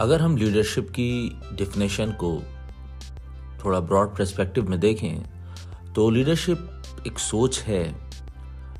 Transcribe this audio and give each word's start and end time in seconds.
अगर 0.00 0.20
हम 0.20 0.36
लीडरशिप 0.36 0.90
की 0.90 1.40
डिफिनेशन 1.52 2.12
को 2.12 2.42
थोड़ा 3.64 3.80
ब्रॉड 3.80 4.08
पर्सपेक्टिव 4.08 4.70
में 4.70 4.78
देखें 4.80 5.92
तो 5.92 6.10
लीडरशिप 6.10 7.02
एक 7.06 7.18
सोच 7.18 7.58
है 7.60 8.10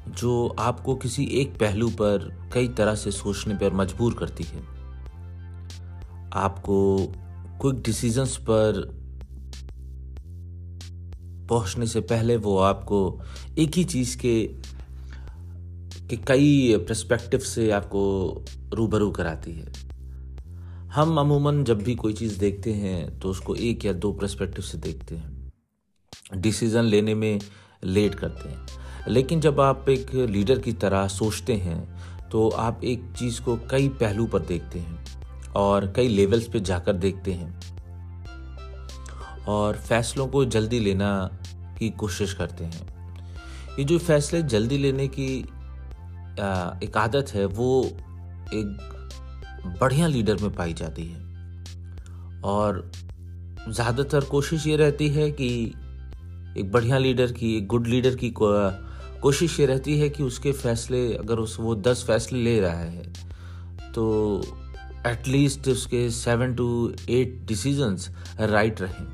जो 0.08 0.56
आपको 0.58 0.94
किसी 0.94 1.24
एक 1.24 1.58
पहलू 1.60 1.88
पर 1.88 2.50
कई 2.54 2.68
तरह 2.68 2.94
से 2.94 3.10
सोचने 3.10 3.54
पर 3.54 3.72
मजबूर 3.72 4.14
करती 4.14 4.44
है। 4.44 4.62
आपको 6.34 6.96
क्विक 7.60 7.82
डिसीजंस 7.82 8.36
पर 8.36 8.80
पहुँचने 11.48 11.86
से 11.86 12.00
पहले 12.00 12.36
वो 12.36 12.58
आपको 12.58 13.20
एक 13.58 13.76
ही 13.76 13.84
चीज़ 13.84 14.16
के, 14.18 14.42
कि 16.08 16.16
कई 16.16 16.76
पर्सपेक्टिव 16.78 17.40
से 17.40 17.70
आपको 17.70 18.02
रूबरू 18.74 19.10
कराती 19.10 19.52
है। 19.52 19.89
हम 20.94 21.18
अमूमन 21.18 21.64
जब 21.64 21.82
भी 21.82 21.94
कोई 21.94 22.12
चीज़ 22.12 22.38
देखते 22.38 22.72
हैं 22.72 23.18
तो 23.20 23.28
उसको 23.30 23.54
एक 23.54 23.84
या 23.84 23.92
दो 23.92 24.12
पर्सपेक्टिव 24.12 24.64
से 24.64 24.78
देखते 24.78 25.14
हैं। 25.14 25.52
डिसीज़न 26.36 26.84
लेने 26.84 27.14
में 27.14 27.40
लेट 27.84 28.14
करते 28.14 28.48
हैं। 28.48 28.66
लेकिन 29.08 29.40
जब 29.40 29.60
आप 29.60 29.88
एक 29.88 30.14
लीडर 30.14 30.58
की 30.58 30.72
तरह 30.72 31.08
सोचते 31.08 31.54
हैं 31.54 32.28
तो 32.28 32.48
आप 32.48 32.84
एक 32.84 33.04
चीज़ 33.18 33.40
को 33.42 33.56
कई 33.70 33.88
पहलू 33.88 34.26
पर 34.26 34.38
देखते 34.38 34.78
हैं 34.78 35.06
और 35.56 35.92
कई 35.96 36.08
लेवल्स 36.08 36.48
पे 36.48 36.60
जाकर 36.60 36.92
देखते 36.92 37.32
हैं। 37.32 37.60
और 39.48 39.76
फैसलों 39.76 40.28
को 40.28 40.44
जल्दी 40.44 40.78
लेना 40.78 41.30
की 41.78 41.90
कोशिश 41.90 42.34
करते 42.34 42.64
हैं। 42.64 43.26
ये 43.78 43.84
जो 43.84 43.98
फैसले 43.98 44.42
जल्दी 44.42 44.78
लेने 44.78 45.08
की 45.08 45.38
एक 46.86 46.92
आदत 46.96 47.34
है, 47.34 47.44
वो 47.44 47.84
एक 48.54 48.96
बढ़िया 49.66 50.06
लीडर 50.06 50.36
में 50.42 50.52
पाई 50.54 50.74
जाती 50.74 51.06
है। 51.06 51.28
और 52.44 52.90
ज़्यादातर 53.68 54.24
कोशिश 54.24 54.66
ये 54.66 54.76
रहती 54.76 55.08
है 55.08 55.30
कि 55.30 55.48
एक 56.58 56.70
बढ़िया 56.72 56.98
लीडर 56.98 57.32
की 57.32 57.56
एक 57.56 57.66
गुड 57.66 57.86
लीडर 57.86 58.14
की 58.16 58.30
को, 58.32 58.48
कोशिश 59.22 59.58
ये 59.60 59.66
रहती 59.66 59.98
है 59.98 60.08
कि 60.08 60.22
उसके 60.22 60.52
फैसले 60.52 61.02
अगर 61.14 61.38
उस 61.38 61.56
वो 61.60 61.74
दस 61.76 62.04
फैसले 62.06 62.42
ले 62.42 62.60
रहा 62.60 62.80
है 62.80 63.02
तो 63.92 64.42
एटलीस्ट 65.06 65.68
उसके 65.68 66.08
seven 66.10 66.54
two 66.54 66.68
eight 67.10 67.38
decisions 67.48 68.10
right 68.40 68.80
रहें। 68.80 69.06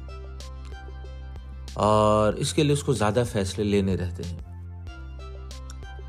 और 1.79 2.37
इसके 2.39 2.63
लिए 2.63 2.73
उसको 2.73 2.95
ज़्यादा 2.95 3.25
फैसले 3.25 3.65
लेने 3.65 3.97
रहते 3.97 4.23
हैं। 4.23 4.45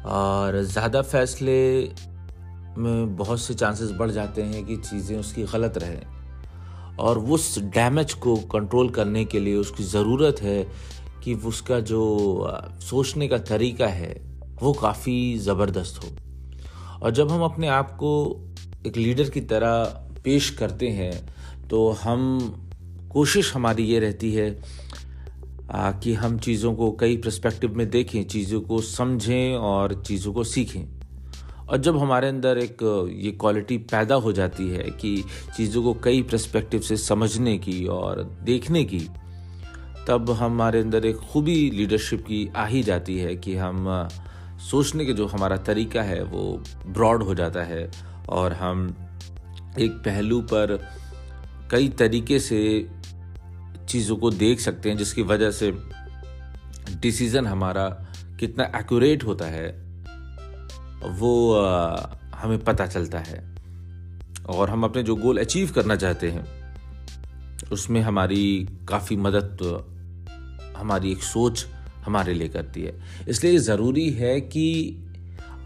और 0.05 0.61
ज़्यादा 0.63 1.01
फैसले 1.01 1.57
में 2.77 3.15
बहुत 3.15 3.41
से 3.41 3.53
चांसेस 3.53 3.91
बढ़ 3.91 4.11
जाते 4.11 4.41
हैं 4.43 4.65
कि 4.65 4.77
चीज़ें 4.77 5.17
उसकी 5.17 5.43
गलत 5.43 5.77
रहें। 5.77 6.95
और 6.99 7.19
उस 7.19 7.57
डैमेज 7.59 8.13
को 8.13 8.35
कंट्रोल 8.51 8.89
करने 8.89 9.23
के 9.25 9.39
लिए 9.39 9.55
उसकी 9.55 9.83
ज़रूरत 9.83 10.41
है 10.41 10.63
कि 11.23 11.33
उसका 11.33 11.79
जो 11.81 12.01
सोचने 12.81 13.27
का 13.27 13.37
तरीका 13.37 13.87
है, 13.87 14.13
वो 14.61 14.73
काफ़ी 14.73 15.37
ज़बरदस्त 15.39 16.03
हो। 16.03 16.09
और 16.97 17.11
जब 17.11 17.31
हम 17.31 17.43
अपने 17.43 17.67
आप 17.69 17.91
को 17.91 18.11
एक 18.87 18.97
लीडर 18.97 19.29
की 19.29 19.41
तरह 19.43 19.83
पेश 20.23 20.49
करते 20.49 20.89
हैं 20.89 21.67
तो 21.69 21.89
हम, 21.91 22.39
कोशिश 23.11 23.53
हमारी 23.55 23.83
ये 23.83 23.99
रहती 23.99 24.31
है 24.33 24.49
कि 25.71 26.13
हम 26.13 26.37
चीज़ों 26.39 26.73
को 26.75 26.91
कई 26.91 27.17
प्रस्पेक्टिव 27.17 27.75
में 27.77 27.89
देखें, 27.89 28.23
चीज़ों 28.25 28.61
को 28.61 28.81
समझें 28.81 29.55
और 29.55 30.01
चीज़ों 30.01 30.33
को 30.33 30.43
सीखें। 30.43 30.96
और 31.69 31.77
जब 31.77 31.97
हमारे 31.97 32.27
अंदर 32.27 32.57
एक, 32.57 32.77
ये 33.15 33.31
क्वालिटी 33.31 33.77
पैदा 33.77 34.15
हो 34.15 34.33
जाती 34.33 34.69
है 34.69 34.83
कि 34.83 35.23
चीज़ों 35.57 35.83
को 35.83 35.93
कई 35.93 36.21
प्रस्पेक्टिव 36.21 36.81
से 36.81 36.97
समझने 36.97 37.57
की 37.57 37.85
और 37.85 38.39
देखने 38.43 38.83
की, 38.83 39.09
तब 40.07 40.29
हमारे 40.29 40.81
अंदर 40.81 41.05
एक 41.05 41.15
खूबी 41.15 41.71
लीडरशिप 41.71 42.21
की 42.21 42.49
आ 42.55 42.65
ही 42.65 42.83
जाती 42.83 43.19
है 43.19 43.35
कि 43.35 43.55
हम, 43.55 44.09
सोचने 44.71 45.05
के 45.05 45.13
जो 45.13 45.25
हमारा 45.25 45.57
तरीका 45.57 46.01
है 46.01 46.23
वो 46.23 46.63
ब्रॉड 46.87 47.23
हो 47.23 47.35
जाता 47.35 47.63
है 47.63 47.91
और 48.29 48.53
हम 48.53 48.95
एक 49.79 49.91
पहलू 49.91 50.41
पर 50.41 50.89
कई 51.71 51.89
तरीके 51.89 52.39
से 52.39 52.89
चीज़ों 53.89 54.15
को 54.15 54.29
देख 54.29 54.59
सकते 54.59 54.89
हैं 54.89 54.97
जिसकी 54.97 55.21
वजह 55.21 55.51
से 55.51 55.71
डिसीज़न 57.01 57.45
हमारा 57.45 57.89
कितना 58.39 58.71
एक्यूरेट 58.75 59.23
होता 59.23 59.45
है। 59.45 59.86
वो 61.05 61.59
हमें 62.35 62.63
पता 62.63 62.85
चलता 62.85 63.19
है। 63.19 63.55
और 64.49 64.69
हम 64.69 64.83
अपने 64.83 65.03
जो 65.03 65.15
गोल 65.15 65.37
अचीव 65.37 65.71
करना 65.71 65.95
चाहते 65.95 66.31
हैं, 66.31 66.45
उसमें 67.71 68.01
हमारी 68.01 68.67
काफ़ी 68.89 69.15
मदद, 69.15 69.57
हमारी 70.77 71.11
एक 71.11 71.23
सोच 71.23 71.65
हमारे 72.05 72.33
लिए 72.33 72.47
करती 72.47 72.83
है। 72.83 73.01
इसलिए 73.27 73.57
ज़रूरी 73.57 74.09
है 74.09 74.41
कि 74.41 74.97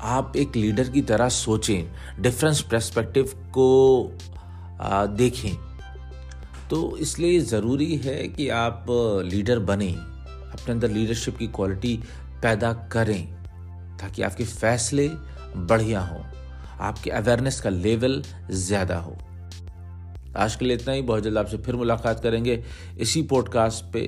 आप 0.01 0.33
एक 0.37 0.55
लीडर 0.55 0.89
की 0.89 1.01
तरह 1.01 1.29
सोचें 1.29 2.21
डिफरेंस 2.21 2.61
पर्सपेक्टिव 2.61 3.25
को 3.49 4.17
देखें। 5.07 5.55
तो 6.69 6.97
इसलिए 6.97 7.39
ज़रूरी 7.39 7.95
है 7.95 8.27
कि 8.27 8.49
आप 8.49 8.85
लीडर 9.25 9.59
बने, 9.59 9.91
अपने 9.91 10.71
अंदर 10.71 10.91
लीडरशिप 10.91 11.37
की 11.37 11.47
क्वालिटी 11.47 12.03
पैदा 12.41 12.73
करें। 12.73 13.40
ताकि 14.01 14.21
आपके 14.21 14.43
फैसले 14.43 15.07
बढ़िया 15.55 16.01
हो, 16.01 16.23
आपके 16.79 17.09
अवेयरनेस 17.09 17.59
का 17.61 17.69
लेवल 17.69 18.21
ज़्यादा 18.51 18.97
हो। 18.97 19.17
आज 20.37 20.55
के 20.55 20.65
लिए 20.65 20.75
इतना 20.75 20.93
ही। 20.93 21.01
बहुत 21.01 21.23
जल्द 21.23 21.37
आपसे 21.37 21.57
फिर 21.57 21.75
मुलाकात 21.75 22.19
करेंगे 22.19 22.63
इसी 22.99 23.21
पॉडकास्ट 23.23 23.91
पे। 23.93 24.03